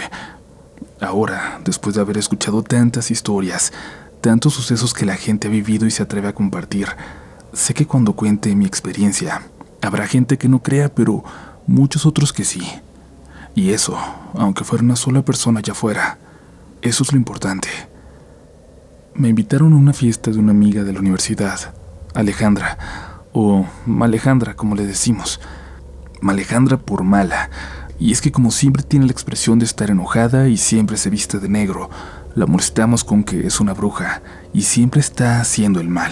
Ahora, 1.02 1.60
después 1.66 1.96
de 1.96 2.02
haber 2.02 2.18
escuchado 2.18 2.64
tantas 2.64 3.12
historias, 3.12 3.74
tantos 4.22 4.54
sucesos 4.54 4.94
que 4.94 5.06
la 5.06 5.16
gente 5.16 5.48
ha 5.48 5.52
vivido 5.52 5.86
y 5.86 5.92
se 5.92 6.04
atreve 6.04 6.30
a 6.30 6.34
compartir, 6.34 6.88
sé 7.52 7.74
que 7.74 7.86
cuando 7.86 8.14
cuente 8.14 8.56
mi 8.56 8.66
experiencia, 8.66 9.42
habrá 9.82 10.08
gente 10.08 10.38
que 10.38 10.48
no 10.48 10.64
crea, 10.64 10.94
pero 10.94 11.24
muchos 11.68 12.06
otros 12.06 12.32
que 12.32 12.46
sí. 12.46 12.66
Y 13.56 13.72
eso, 13.72 13.98
aunque 14.36 14.64
fuera 14.64 14.84
una 14.84 14.96
sola 14.96 15.24
persona 15.24 15.60
allá 15.60 15.74
afuera, 15.74 16.18
eso 16.82 17.04
es 17.04 17.12
lo 17.12 17.18
importante. 17.18 17.70
Me 19.14 19.30
invitaron 19.30 19.74
a 19.74 19.78
una 19.78 19.94
fiesta 19.94 20.32
de 20.32 20.40
una 20.40 20.52
amiga 20.52 20.84
de 20.84 20.94
la 20.94 21.00
universidad, 21.00 21.74
Alejandra, 22.16 23.13
o 23.34 23.66
Malejandra, 23.86 24.56
como 24.56 24.76
le 24.76 24.86
decimos. 24.86 25.42
Malejandra 26.22 26.78
por 26.78 27.04
mala. 27.04 27.50
Y 28.00 28.12
es 28.12 28.22
que 28.22 28.32
como 28.32 28.52
siempre 28.52 28.84
tiene 28.84 29.06
la 29.06 29.12
expresión 29.12 29.60
de 29.60 29.66
estar 29.66 29.90
enojada 29.90 30.48
y 30.48 30.58
siempre 30.58 30.98
se 30.98 31.10
viste 31.10 31.40
de 31.40 31.50
negro, 31.50 31.90
la 32.36 32.46
molestamos 32.46 33.04
con 33.04 33.24
que 33.24 33.46
es 33.46 33.60
una 33.60 33.74
bruja 33.74 34.22
y 34.54 34.64
siempre 34.64 35.00
está 35.00 35.40
haciendo 35.40 35.80
el 35.80 35.90
mal. 35.90 36.12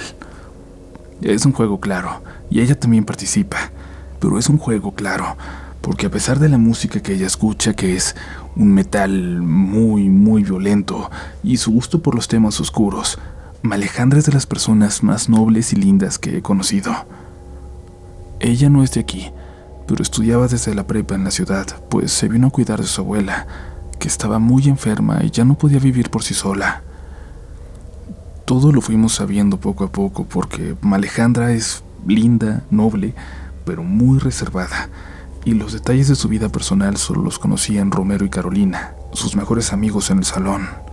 Es 1.21 1.45
un 1.45 1.53
juego 1.53 1.79
claro, 1.79 2.21
y 2.49 2.61
ella 2.61 2.79
también 2.79 3.05
participa, 3.05 3.57
pero 4.19 4.39
es 4.39 4.49
un 4.49 4.57
juego 4.57 4.93
claro, 4.93 5.37
porque 5.81 6.07
a 6.07 6.11
pesar 6.11 6.39
de 6.39 6.49
la 6.49 6.57
música 6.57 7.01
que 7.01 7.13
ella 7.13 7.27
escucha, 7.27 7.73
que 7.73 7.95
es 7.95 8.15
un 8.55 8.73
metal 8.73 9.41
muy, 9.41 10.09
muy 10.09 10.43
violento, 10.43 11.09
y 11.43 11.57
su 11.57 11.71
gusto 11.71 12.01
por 12.01 12.15
los 12.15 12.27
temas 12.27 12.59
oscuros, 12.59 13.19
Malejandra 13.63 14.17
es 14.17 14.25
de 14.25 14.31
las 14.31 14.47
personas 14.47 15.03
más 15.03 15.29
nobles 15.29 15.71
y 15.71 15.75
lindas 15.75 16.17
que 16.17 16.37
he 16.37 16.41
conocido. 16.41 16.93
Ella 18.39 18.69
no 18.69 18.83
es 18.83 18.91
de 18.93 19.01
aquí, 19.01 19.29
pero 19.87 20.01
estudiaba 20.01 20.47
desde 20.47 20.73
la 20.73 20.87
prepa 20.87 21.13
en 21.13 21.23
la 21.23 21.29
ciudad, 21.29 21.67
pues 21.89 22.11
se 22.11 22.27
vino 22.27 22.47
a 22.47 22.49
cuidar 22.49 22.81
de 22.81 22.87
su 22.87 23.01
abuela, 23.01 23.45
que 23.99 24.07
estaba 24.07 24.39
muy 24.39 24.67
enferma 24.67 25.19
y 25.23 25.29
ya 25.29 25.45
no 25.45 25.59
podía 25.59 25.77
vivir 25.77 26.09
por 26.09 26.23
sí 26.23 26.33
sola. 26.33 26.81
Todo 28.45 28.71
lo 28.71 28.81
fuimos 28.81 29.13
sabiendo 29.13 29.59
poco 29.59 29.83
a 29.83 29.91
poco 29.91 30.25
porque 30.25 30.75
Malejandra 30.81 31.51
es 31.51 31.83
linda, 32.07 32.63
noble, 32.71 33.13
pero 33.63 33.83
muy 33.83 34.17
reservada, 34.17 34.89
y 35.45 35.53
los 35.53 35.73
detalles 35.73 36.07
de 36.07 36.15
su 36.15 36.27
vida 36.29 36.49
personal 36.49 36.97
solo 36.97 37.21
los 37.21 37.37
conocían 37.37 37.91
Romero 37.91 38.25
y 38.25 38.29
Carolina, 38.29 38.95
sus 39.13 39.35
mejores 39.35 39.71
amigos 39.71 40.09
en 40.09 40.17
el 40.17 40.25
salón. 40.25 40.90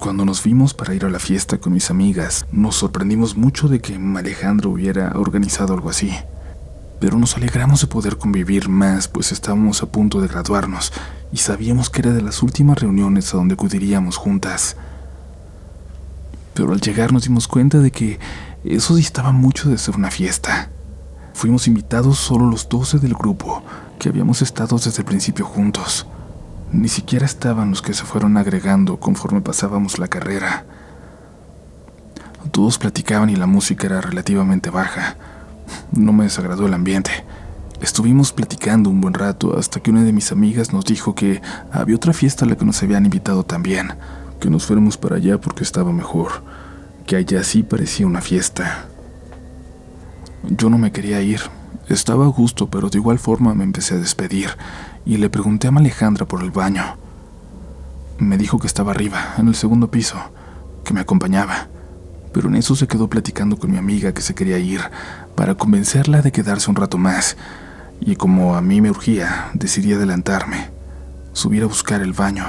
Cuando 0.00 0.24
nos 0.24 0.42
vimos 0.42 0.72
para 0.72 0.94
ir 0.94 1.04
a 1.04 1.10
la 1.10 1.18
fiesta 1.18 1.58
con 1.58 1.74
mis 1.74 1.90
amigas, 1.90 2.46
nos 2.50 2.76
sorprendimos 2.76 3.36
mucho 3.36 3.68
de 3.68 3.80
que 3.80 4.00
Alejandro 4.16 4.70
hubiera 4.70 5.12
organizado 5.14 5.74
algo 5.74 5.90
así. 5.90 6.10
Pero 6.98 7.18
nos 7.18 7.36
alegramos 7.36 7.82
de 7.82 7.86
poder 7.86 8.16
convivir 8.16 8.70
más, 8.70 9.08
pues 9.08 9.30
estábamos 9.30 9.82
a 9.82 9.92
punto 9.92 10.22
de 10.22 10.28
graduarnos 10.28 10.94
y 11.30 11.36
sabíamos 11.36 11.90
que 11.90 12.00
era 12.00 12.12
de 12.14 12.22
las 12.22 12.42
últimas 12.42 12.80
reuniones 12.80 13.34
a 13.34 13.36
donde 13.36 13.52
acudiríamos 13.52 14.16
juntas. 14.16 14.74
Pero 16.54 16.72
al 16.72 16.80
llegar 16.80 17.12
nos 17.12 17.24
dimos 17.24 17.46
cuenta 17.46 17.78
de 17.78 17.90
que 17.90 18.18
eso 18.64 18.94
distaba 18.94 19.32
mucho 19.32 19.68
de 19.68 19.76
ser 19.76 19.96
una 19.96 20.10
fiesta. 20.10 20.70
Fuimos 21.34 21.68
invitados 21.68 22.18
solo 22.18 22.46
los 22.46 22.70
doce 22.70 22.98
del 22.98 23.12
grupo, 23.12 23.62
que 23.98 24.08
habíamos 24.08 24.40
estado 24.40 24.78
desde 24.78 25.02
el 25.02 25.04
principio 25.04 25.44
juntos. 25.44 26.06
Ni 26.72 26.88
siquiera 26.88 27.26
estaban 27.26 27.70
los 27.70 27.82
que 27.82 27.94
se 27.94 28.04
fueron 28.04 28.36
agregando 28.36 29.00
conforme 29.00 29.40
pasábamos 29.40 29.98
la 29.98 30.06
carrera. 30.06 30.64
Todos 32.52 32.78
platicaban 32.78 33.28
y 33.28 33.36
la 33.36 33.46
música 33.46 33.88
era 33.88 34.00
relativamente 34.00 34.70
baja. 34.70 35.16
No 35.90 36.12
me 36.12 36.24
desagradó 36.24 36.66
el 36.66 36.74
ambiente. 36.74 37.10
Estuvimos 37.80 38.32
platicando 38.32 38.88
un 38.88 39.00
buen 39.00 39.14
rato 39.14 39.58
hasta 39.58 39.80
que 39.80 39.90
una 39.90 40.04
de 40.04 40.12
mis 40.12 40.30
amigas 40.30 40.72
nos 40.72 40.84
dijo 40.84 41.14
que 41.14 41.42
había 41.72 41.96
otra 41.96 42.12
fiesta 42.12 42.44
a 42.44 42.48
la 42.48 42.56
que 42.56 42.64
nos 42.64 42.82
habían 42.82 43.04
invitado 43.04 43.42
también, 43.42 43.94
que 44.38 44.48
nos 44.48 44.66
fuéramos 44.66 44.96
para 44.96 45.16
allá 45.16 45.40
porque 45.40 45.64
estaba 45.64 45.92
mejor, 45.92 46.44
que 47.06 47.16
allá 47.16 47.42
sí 47.42 47.64
parecía 47.64 48.06
una 48.06 48.20
fiesta. 48.20 48.86
Yo 50.48 50.70
no 50.70 50.78
me 50.78 50.92
quería 50.92 51.20
ir, 51.20 51.40
estaba 51.94 52.24
a 52.24 52.28
gusto, 52.28 52.68
pero 52.68 52.88
de 52.88 52.98
igual 52.98 53.18
forma 53.18 53.54
me 53.54 53.64
empecé 53.64 53.94
a 53.94 53.98
despedir 53.98 54.50
y 55.04 55.16
le 55.16 55.28
pregunté 55.28 55.66
a 55.66 55.70
Alejandra 55.70 56.26
por 56.26 56.42
el 56.42 56.50
baño. 56.50 56.84
Me 58.18 58.38
dijo 58.38 58.58
que 58.58 58.66
estaba 58.66 58.92
arriba, 58.92 59.34
en 59.38 59.48
el 59.48 59.54
segundo 59.54 59.90
piso, 59.90 60.16
que 60.84 60.94
me 60.94 61.00
acompañaba, 61.00 61.68
pero 62.32 62.48
en 62.48 62.56
eso 62.56 62.76
se 62.76 62.86
quedó 62.86 63.08
platicando 63.08 63.56
con 63.56 63.72
mi 63.72 63.78
amiga 63.78 64.12
que 64.12 64.22
se 64.22 64.34
quería 64.34 64.58
ir 64.58 64.80
para 65.34 65.56
convencerla 65.56 66.22
de 66.22 66.32
quedarse 66.32 66.70
un 66.70 66.76
rato 66.76 66.96
más, 66.96 67.36
y 68.00 68.16
como 68.16 68.54
a 68.54 68.60
mí 68.60 68.80
me 68.80 68.90
urgía, 68.90 69.50
decidí 69.54 69.92
adelantarme, 69.92 70.70
subir 71.32 71.64
a 71.64 71.66
buscar 71.66 72.02
el 72.02 72.12
baño. 72.12 72.46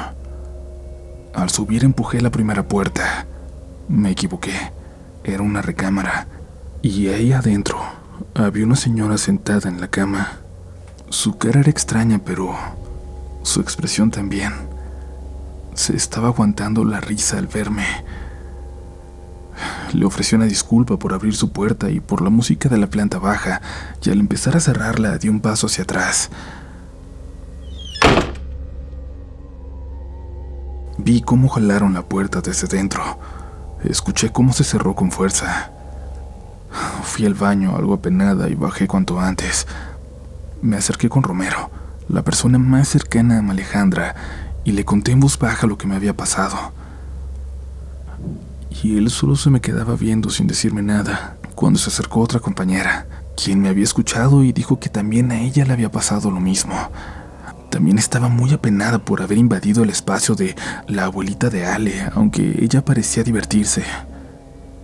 Al 1.34 1.50
subir 1.50 1.84
empujé 1.84 2.22
la 2.22 2.30
primera 2.30 2.68
puerta. 2.68 3.26
Me 3.88 4.12
equivoqué, 4.12 4.54
era 5.24 5.42
una 5.42 5.62
recámara, 5.62 6.28
y 6.82 7.08
ahí 7.08 7.32
adentro 7.32 8.01
había 8.34 8.66
una 8.66 8.76
señora 8.76 9.18
sentada 9.18 9.70
en 9.70 9.82
la 9.82 9.88
cama. 9.88 10.40
Su 11.10 11.38
cara 11.38 11.60
era 11.60 11.70
extraña, 11.70 12.20
pero 12.24 12.56
su 13.44 13.62
expresión 13.62 14.12
también. 14.12 14.54
Se 15.74 15.96
estaba 15.96 16.28
aguantando 16.28 16.84
la 16.84 17.00
risa 17.00 17.38
al 17.38 17.48
verme. 17.48 17.86
Le 19.94 20.06
ofreció 20.06 20.38
una 20.38 20.46
disculpa 20.46 20.98
por 20.98 21.14
abrir 21.14 21.36
su 21.36 21.52
puerta 21.52 21.90
y 21.90 22.00
por 22.00 22.22
la 22.22 22.30
música 22.30 22.70
de 22.70 22.78
la 22.78 22.88
planta 22.88 23.20
baja, 23.20 23.62
y 24.04 24.10
al 24.10 24.20
empezar 24.20 24.56
a 24.56 24.60
cerrarla 24.60 25.18
dio 25.18 25.32
un 25.32 25.42
paso 25.42 25.68
hacia 25.68 25.84
atrás. 25.84 26.30
Vi 30.98 31.22
cómo 31.22 31.50
jalaron 31.50 31.94
la 31.94 32.04
puerta 32.04 32.42
desde 32.42 32.68
dentro. 32.68 33.04
Escuché 33.84 34.32
cómo 34.32 34.54
se 34.54 34.64
cerró 34.64 34.96
con 34.96 35.12
fuerza. 35.12 35.72
Fui 37.02 37.26
al 37.26 37.34
baño 37.34 37.76
algo 37.76 37.94
apenada 37.94 38.50
y 38.50 38.56
bajé 38.56 38.88
cuanto 38.88 39.20
antes. 39.20 39.68
Me 40.62 40.78
acerqué 40.78 41.10
con 41.10 41.24
Romero. 41.24 41.70
la 42.08 42.24
persona 42.24 42.58
más 42.58 42.90
cercana 42.90 43.38
a 43.40 43.52
Alejandra, 43.52 44.16
y 44.64 44.74
le 44.74 44.84
conté 44.84 45.12
en 45.12 45.20
voz 45.20 45.40
baja 45.40 45.66
lo 45.66 45.78
que 45.78 45.88
me 45.88 45.96
había 45.96 46.16
pasado. 46.16 46.74
Y 48.84 48.98
él 48.98 49.10
solo 49.10 49.36
se 49.36 49.50
me 49.50 49.62
quedaba 49.62 49.96
viendo 49.96 50.30
sin 50.30 50.48
decirme 50.48 50.82
nada, 50.82 51.38
cuando 51.56 51.80
se 51.80 51.90
acercó 51.90 52.20
otra 52.20 52.40
compañera, 52.40 53.08
quien 53.42 53.62
me 53.62 53.70
había 53.70 53.84
escuchado 53.84 54.44
y 54.44 54.52
dijo 54.52 54.80
que 54.80 54.90
también 54.90 55.32
a 55.32 55.40
ella 55.40 55.66
le 55.66 55.74
había 55.74 55.92
pasado 55.92 56.32
lo 56.32 56.40
mismo. 56.40 56.76
También 57.70 57.98
estaba 57.98 58.28
muy 58.28 58.52
apenada 58.54 59.00
por 59.00 59.22
haber 59.22 59.38
invadido 59.38 59.84
el 59.84 59.90
espacio 59.90 60.36
de 60.36 60.56
la 60.88 61.06
abuelita 61.06 61.50
de 61.50 61.66
Ale, 61.66 62.10
aunque 62.14 62.58
ella 62.62 62.84
parecía 62.84 63.24
divertirse. 63.24 63.84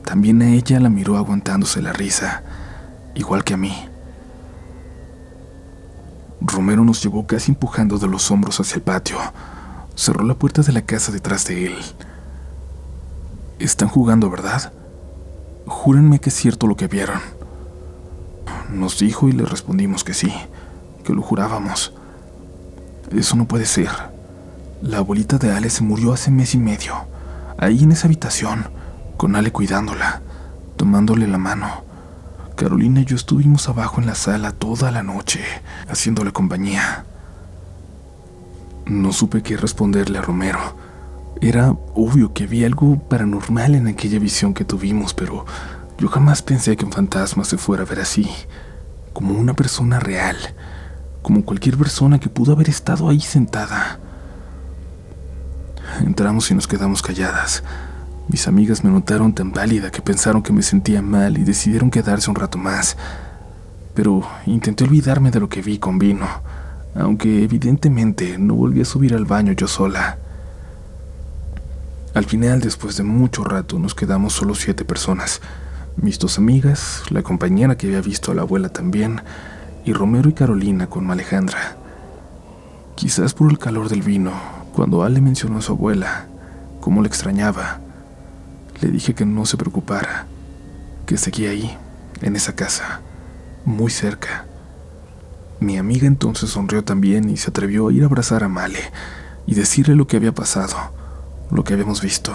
También 0.08 0.42
a 0.42 0.50
ella 0.50 0.80
la 0.80 0.90
miró 0.90 1.18
aguantándose 1.18 1.82
la 1.82 1.92
risa, 1.92 2.42
igual 3.14 3.44
que 3.44 3.56
a 3.56 3.58
mí. 3.58 3.76
Romero 6.40 6.86
nos 6.86 7.04
llevó 7.04 7.28
casi 7.28 7.52
empujando 7.52 7.98
de 7.98 8.08
los 8.08 8.32
hombros 8.32 8.58
hacia 8.62 8.76
el 8.76 8.84
patio. 8.84 9.18
Cerró 9.96 10.24
la 10.24 10.36
puerta 10.36 10.62
de 10.62 10.72
la 10.72 10.84
casa 10.84 11.12
detrás 11.12 11.46
de 11.46 11.66
él. 11.66 11.76
Están 13.60 13.90
jugando, 13.90 14.30
¿verdad? 14.30 14.72
Júrenme 15.66 16.20
que 16.20 16.30
es 16.30 16.36
cierto 16.36 16.68
lo 16.68 16.78
que 16.78 16.88
vieron. 16.88 17.20
Nos 18.72 19.00
dijo 19.00 19.28
y 19.28 19.34
le 19.34 19.44
respondimos 19.44 20.06
que 20.06 20.14
sí, 20.14 20.32
que 21.04 21.12
lo 21.12 21.22
jurábamos. 21.22 21.92
Eso 23.12 23.36
no 23.36 23.46
puede 23.46 23.66
ser. 23.66 23.90
La 24.82 25.00
abuelita 25.00 25.38
de 25.38 25.52
Ale 25.52 25.70
se 25.70 25.84
murió 25.84 26.14
hace 26.14 26.32
mes 26.32 26.56
y 26.56 26.60
medio, 26.60 26.96
ahí 27.58 27.84
en 27.84 27.92
esa 27.92 28.08
habitación, 28.08 28.70
con 29.18 29.36
Ale 29.36 29.52
cuidándola, 29.52 30.22
tomándole 30.78 31.28
la 31.28 31.40
mano. 31.40 31.84
Carolina 32.56 33.02
y 33.02 33.06
yo 33.06 33.16
estuvimos 33.16 33.68
abajo 33.68 34.00
en 34.00 34.08
la 34.08 34.16
sala 34.16 34.52
toda 34.52 34.92
la 34.92 35.04
noche, 35.04 35.42
haciéndole 35.90 36.32
compañía. 36.32 37.06
No 38.86 39.12
supe 39.12 39.44
qué 39.44 39.58
responderle 39.58 40.20
a 40.20 40.22
Romero. 40.22 40.60
Era 41.42 41.72
obvio 41.94 42.34
que 42.34 42.46
había 42.46 42.68
algo 42.68 42.98
paranormal 42.98 43.76
en 43.76 43.88
aquella 43.88 44.18
visión 44.18 44.54
que 44.54 44.66
tuvimos, 44.66 45.14
pero 45.14 45.46
yo 45.98 46.08
jamás 46.08 46.42
pensé 46.42 46.78
que 46.78 46.86
un 46.86 46.92
fantasma 46.92 47.44
se 47.44 47.58
fuera 47.58 47.84
a 47.84 47.86
ver 47.86 48.00
así, 48.00 48.30
como 49.14 49.34
una 49.34 49.54
persona 49.54 50.00
real, 50.00 50.38
como 51.22 51.44
cualquier 51.44 51.78
persona 51.78 52.20
que 52.20 52.30
pudo 52.30 52.54
haber 52.54 52.70
estado 52.70 53.10
ahí 53.10 53.20
sentada. 53.20 54.00
Entramos 56.04 56.50
y 56.52 56.56
nos 56.56 56.68
quedamos 56.68 57.02
calladas. 57.02 57.64
Mis 58.29 58.48
amigas 58.50 58.84
me 58.84 58.91
notaron 58.91 59.34
tan 59.34 59.53
válida 59.53 59.89
que 59.89 60.01
pensaron 60.01 60.43
que 60.43 60.51
me 60.51 60.62
sentía 60.62 61.01
mal 61.01 61.38
y 61.38 61.46
decidieron 61.46 61.89
quedarse 61.89 62.29
un 62.29 62.36
rato 62.36 62.57
más. 62.57 62.98
Pero 63.93 64.27
intenté 64.46 64.84
olvidarme 64.84 65.31
de 65.31 65.39
lo 65.39 65.48
que 65.48 65.62
vi 65.62 65.77
con 65.77 65.98
vino, 65.98 66.27
aunque 66.93 67.43
evidentemente 67.43 68.38
no 68.38 68.55
volví 68.55 68.81
a 68.81 68.86
subir 68.86 69.15
al 69.15 69.24
baño 69.24 69.53
yo 69.53 69.67
sola. 69.67 70.17
Al 72.13 72.25
final, 72.25 72.60
después 72.60 72.98
de 72.98 73.03
mucho 73.03 73.46
rato, 73.46 73.79
nos 73.79 73.96
quedamos 73.96 74.34
solo 74.34 74.55
siete 74.55 74.84
personas. 74.84 75.39
Mis 75.96 76.19
dos 76.19 76.38
amigas, 76.38 77.03
la 77.10 77.24
compañera 77.24 77.77
que 77.77 77.88
había 77.88 78.01
visto 78.01 78.31
a 78.31 78.36
la 78.36 78.41
abuela 78.41 78.69
también, 78.69 79.22
y 79.86 79.93
Romero 79.93 80.27
y 80.27 80.34
Carolina 80.34 80.88
con 80.88 81.10
Alejandra. 81.10 81.77
Quizás 82.96 83.34
por 83.34 83.50
el 83.50 83.57
calor 83.57 83.88
del 83.88 84.01
vino, 84.01 84.31
cuando 84.74 85.03
Ale 85.03 85.22
mencionó 85.22 85.60
a 85.60 85.62
su 85.62 85.72
abuela, 85.72 86.25
cómo 86.81 87.01
le 87.01 87.07
extrañaba, 87.07 87.79
le 88.81 88.89
dije 88.89 89.13
que 89.15 89.25
no 89.25 89.46
se 89.46 89.57
preocupara, 89.57 90.27
que 91.05 91.17
seguía 91.17 91.51
ahí, 91.51 91.77
en 92.22 92.36
esa 92.36 92.55
casa, 92.55 93.01
muy 93.65 93.91
cerca. 93.91 94.46
Mi 95.60 95.77
amiga 95.77 96.07
entonces 96.07 96.51
sonrió 96.51 96.84
también 96.84 97.29
y 97.29 97.38
se 97.38 97.50
atrevió 97.50 97.88
a 97.88 97.93
ir 97.93 98.03
a 98.03 98.05
abrazar 98.05 98.43
a 98.43 98.48
Male 98.48 98.91
y 99.46 99.55
decirle 99.55 99.96
lo 99.96 100.07
que 100.07 100.18
había 100.18 100.33
pasado, 100.33 100.75
lo 101.51 101.63
que 101.63 101.74
habíamos 101.74 102.01
visto. 102.01 102.33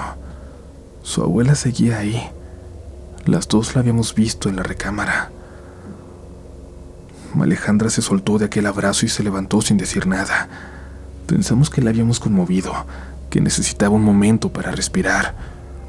Su 1.03 1.23
abuela 1.23 1.55
seguía 1.55 1.99
ahí. 1.99 2.31
Las 3.25 3.47
dos 3.49 3.75
la 3.75 3.81
habíamos 3.81 4.15
visto 4.15 4.49
en 4.49 4.57
la 4.57 4.63
recámara. 4.63 5.31
Alejandra 7.41 7.91
se 7.91 8.03
soltó 8.03 8.39
de 8.39 8.47
aquel 8.47 8.67
abrazo 8.67 9.07
y 9.07 9.09
se 9.09 9.23
levantó 9.23 9.63
sin 9.63 9.77
decir 9.77 10.07
nada. 10.07 10.49
Pensamos 11.27 11.71
que 11.71 11.81
la 11.81 11.91
habíamos 11.91 12.21
conmovido, 12.21 12.73
que 13.31 13.41
necesitaba 13.41 13.95
un 13.95 14.03
momento 14.03 14.53
para 14.53 14.73
respirar. 14.73 15.35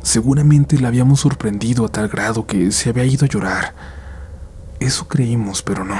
Seguramente 0.03 0.77
la 0.79 0.89
habíamos 0.89 1.21
sorprendido 1.21 1.85
a 1.85 1.89
tal 1.89 2.09
grado 2.09 2.45
que 2.45 2.71
se 2.71 2.89
había 2.89 3.05
ido 3.05 3.25
a 3.25 3.29
llorar. 3.29 3.73
Eso 4.81 5.07
creímos, 5.07 5.63
pero 5.63 5.85
no. 5.85 5.97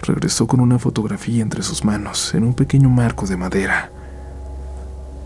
Regresó 0.00 0.46
con 0.46 0.60
una 0.60 0.78
fotografía 0.78 1.42
entre 1.42 1.64
sus 1.64 1.84
manos, 1.84 2.32
en 2.34 2.44
un 2.44 2.54
pequeño 2.54 2.88
marco 2.88 3.26
de 3.26 3.36
madera. 3.36 3.90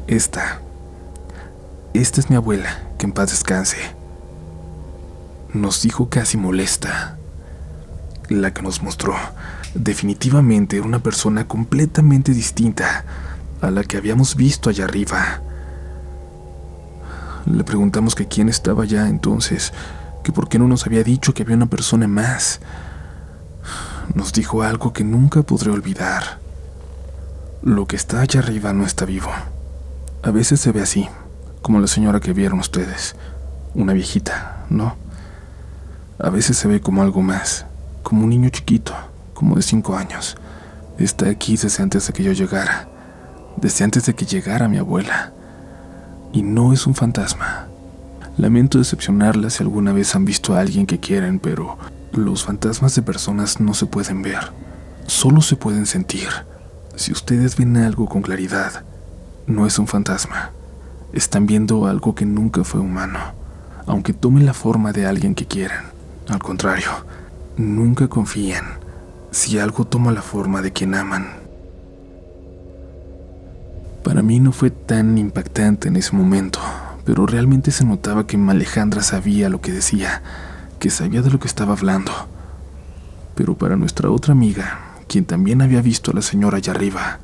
Esta. 0.06 0.62
Esta 1.92 2.20
es 2.20 2.30
mi 2.30 2.36
abuela, 2.36 2.84
que 2.98 3.04
en 3.04 3.12
paz 3.12 3.30
descanse. 3.30 3.76
Nos 5.52 5.82
dijo 5.82 6.08
casi 6.08 6.38
molesta. 6.38 7.18
La 8.30 8.54
que 8.54 8.62
nos 8.62 8.82
mostró 8.82 9.14
definitivamente 9.74 10.78
era 10.78 10.86
una 10.86 11.02
persona 11.02 11.46
completamente 11.46 12.32
distinta 12.32 13.04
a 13.60 13.70
la 13.70 13.84
que 13.84 13.98
habíamos 13.98 14.36
visto 14.36 14.70
allá 14.70 14.84
arriba. 14.84 15.42
Le 17.46 17.64
preguntamos 17.64 18.14
que 18.14 18.28
quién 18.28 18.48
estaba 18.48 18.85
allá 18.85 19.09
entonces, 19.09 19.72
que 20.22 20.31
por 20.33 20.48
qué 20.48 20.59
no 20.59 20.68
nos 20.68 20.87
había 20.87 21.02
dicho 21.02 21.35
que 21.35 21.42
había 21.42 21.57
una 21.57 21.66
persona 21.66 22.07
más. 22.07 22.61
Nos 24.14 24.33
dijo 24.33 24.62
algo 24.62 24.92
que 24.92 25.02
nunca 25.02 25.42
podré 25.42 25.70
olvidar. 25.70 26.38
Lo 27.62 27.87
que 27.87 27.96
está 27.96 28.20
allá 28.20 28.40
arriba 28.40 28.72
no 28.72 28.85
está 28.85 29.05
vivo. 29.05 29.31
A 30.22 30.31
veces 30.31 30.61
se 30.61 30.70
ve 30.70 30.83
así, 30.83 31.09
como 31.62 31.81
la 31.81 31.88
señora 31.88 32.20
que 32.20 32.33
vieron 32.33 32.61
ustedes, 32.61 33.16
una 33.74 33.92
viejita, 33.92 34.64
¿no? 34.70 34.96
A 36.20 36.31
veces 36.31 36.57
se 36.57 36.68
ve 36.68 36.81
como 36.81 37.02
algo 37.02 37.22
más, 37.22 37.66
como 38.05 38.22
un 38.22 38.31
niño 38.31 38.50
chiquito, 38.50 38.94
como 39.35 39.57
de 39.57 39.62
cinco 39.62 39.96
años. 39.96 40.37
Está 40.98 41.28
aquí 41.28 41.57
desde 41.57 41.83
antes 41.83 42.07
de 42.07 42.12
que 42.12 42.22
yo 42.22 42.33
llegara, 42.33 42.88
desde 43.57 43.85
antes 43.85 44.07
de 44.07 44.14
que 44.14 44.26
llegara 44.26 44.68
mi 44.68 44.78
abuela 44.78 45.33
y 46.32 46.42
no 46.42 46.72
es 46.72 46.86
un 46.86 46.94
fantasma. 46.94 47.68
Lamento 48.36 48.78
decepcionarla 48.78 49.50
si 49.50 49.62
alguna 49.62 49.92
vez 49.92 50.14
han 50.14 50.24
visto 50.24 50.54
a 50.54 50.60
alguien 50.60 50.86
que 50.86 50.98
quieren, 50.98 51.38
pero 51.38 51.76
los 52.12 52.44
fantasmas 52.44 52.94
de 52.94 53.02
personas 53.02 53.60
no 53.60 53.74
se 53.74 53.86
pueden 53.86 54.22
ver, 54.22 54.52
solo 55.06 55.40
se 55.40 55.56
pueden 55.56 55.86
sentir. 55.86 56.28
Si 56.96 57.12
ustedes 57.12 57.56
ven 57.56 57.76
algo 57.76 58.08
con 58.08 58.22
claridad, 58.22 58.84
no 59.46 59.66
es 59.66 59.78
un 59.78 59.86
fantasma. 59.86 60.50
Están 61.12 61.46
viendo 61.46 61.86
algo 61.86 62.14
que 62.14 62.24
nunca 62.24 62.64
fue 62.64 62.80
humano, 62.80 63.18
aunque 63.86 64.12
tome 64.12 64.42
la 64.42 64.54
forma 64.54 64.92
de 64.92 65.06
alguien 65.06 65.34
que 65.34 65.46
quieran. 65.46 65.86
Al 66.28 66.42
contrario, 66.42 66.90
nunca 67.56 68.08
confíen 68.08 68.64
si 69.30 69.58
algo 69.58 69.86
toma 69.86 70.12
la 70.12 70.22
forma 70.22 70.62
de 70.62 70.72
quien 70.72 70.94
aman. 70.94 71.41
Para 74.02 74.20
mí 74.22 74.40
no 74.40 74.50
fue 74.50 74.70
tan 74.70 75.16
impactante 75.16 75.86
en 75.86 75.94
ese 75.94 76.16
momento, 76.16 76.58
pero 77.04 77.24
realmente 77.24 77.70
se 77.70 77.84
notaba 77.84 78.26
que 78.26 78.36
Alejandra 78.36 79.00
sabía 79.00 79.48
lo 79.48 79.60
que 79.60 79.70
decía, 79.70 80.22
que 80.80 80.90
sabía 80.90 81.22
de 81.22 81.30
lo 81.30 81.38
que 81.38 81.46
estaba 81.46 81.74
hablando. 81.74 82.10
Pero 83.36 83.56
para 83.56 83.76
nuestra 83.76 84.10
otra 84.10 84.32
amiga, 84.32 84.80
quien 85.06 85.24
también 85.24 85.62
había 85.62 85.80
visto 85.82 86.10
a 86.10 86.14
la 86.14 86.22
señora 86.22 86.56
allá 86.56 86.72
arriba, 86.72 87.20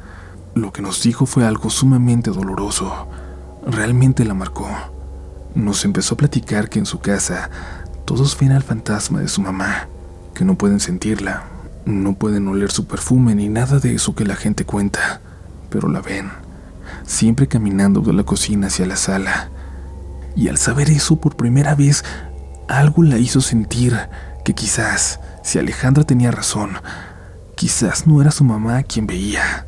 lo 0.54 0.72
que 0.72 0.80
nos 0.80 1.02
dijo 1.02 1.26
fue 1.26 1.44
algo 1.44 1.68
sumamente 1.68 2.30
doloroso. 2.30 3.08
Realmente 3.66 4.24
la 4.24 4.34
marcó. 4.34 4.68
Nos 5.56 5.84
empezó 5.84 6.14
a 6.14 6.18
platicar 6.18 6.68
que 6.68 6.78
en 6.78 6.86
su 6.86 7.00
casa 7.00 7.50
todos 8.04 8.38
ven 8.38 8.52
al 8.52 8.62
fantasma 8.62 9.20
de 9.20 9.28
su 9.28 9.42
mamá, 9.42 9.88
que 10.32 10.44
no 10.44 10.54
pueden 10.54 10.78
sentirla, 10.78 11.42
no 11.86 12.14
pueden 12.14 12.46
oler 12.46 12.70
su 12.70 12.86
perfume 12.86 13.34
ni 13.34 13.48
nada 13.48 13.80
de 13.80 13.96
eso 13.96 14.14
que 14.14 14.24
la 14.24 14.36
gente 14.36 14.64
cuenta, 14.64 15.20
pero 15.70 15.88
la 15.88 16.00
ven 16.00 16.47
siempre 17.08 17.48
caminando 17.48 18.00
de 18.00 18.12
la 18.12 18.22
cocina 18.22 18.68
hacia 18.68 18.86
la 18.86 18.96
sala. 18.96 19.50
Y 20.36 20.48
al 20.48 20.58
saber 20.58 20.90
eso 20.90 21.16
por 21.16 21.36
primera 21.36 21.74
vez, 21.74 22.04
algo 22.68 23.02
la 23.02 23.18
hizo 23.18 23.40
sentir 23.40 23.98
que 24.44 24.54
quizás, 24.54 25.18
si 25.42 25.58
Alejandra 25.58 26.04
tenía 26.04 26.30
razón, 26.30 26.72
quizás 27.56 28.06
no 28.06 28.20
era 28.20 28.30
su 28.30 28.44
mamá 28.44 28.82
quien 28.82 29.06
veía, 29.06 29.66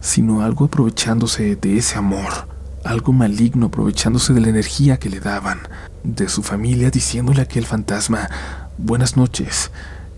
sino 0.00 0.42
algo 0.42 0.66
aprovechándose 0.66 1.56
de 1.56 1.78
ese 1.78 1.98
amor, 1.98 2.46
algo 2.84 3.12
maligno 3.12 3.66
aprovechándose 3.66 4.34
de 4.34 4.40
la 4.40 4.48
energía 4.48 4.98
que 4.98 5.08
le 5.08 5.18
daban, 5.18 5.60
de 6.04 6.28
su 6.28 6.42
familia 6.42 6.90
diciéndole 6.90 7.40
a 7.40 7.44
aquel 7.44 7.64
fantasma 7.64 8.28
buenas 8.76 9.16
noches, 9.16 9.70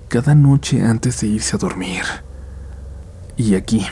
cada 0.08 0.34
noche 0.34 0.82
antes 0.82 1.20
de 1.20 1.28
irse 1.28 1.54
a 1.54 1.58
dormir. 1.58 2.02
Y 3.36 3.54
aquí, 3.54 3.86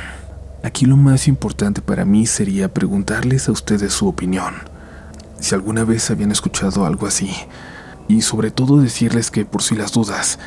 Aquí 0.64 0.86
lo 0.86 0.96
más 0.96 1.26
importante 1.26 1.82
para 1.82 2.04
mí 2.04 2.26
sería 2.26 2.72
preguntarles 2.72 3.48
a 3.48 3.52
ustedes 3.52 3.92
su 3.92 4.06
opinión, 4.06 4.54
si 5.40 5.54
alguna 5.54 5.84
vez 5.84 6.10
habían 6.10 6.30
escuchado 6.30 6.86
algo 6.86 7.06
así, 7.06 7.32
y 8.08 8.22
sobre 8.22 8.50
todo 8.52 8.80
decirles 8.80 9.30
que 9.30 9.44
por 9.44 9.62
si 9.62 9.74
las 9.74 9.92
dudas, 9.92 10.38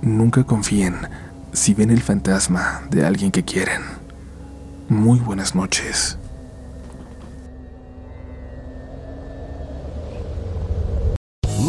nunca 0.00 0.44
confíen 0.44 0.96
si 1.52 1.74
ven 1.74 1.90
el 1.90 2.00
fantasma 2.00 2.82
de 2.90 3.04
alguien 3.04 3.30
que 3.30 3.44
quieren. 3.44 3.82
Muy 4.88 5.18
buenas 5.18 5.54
noches. 5.54 6.18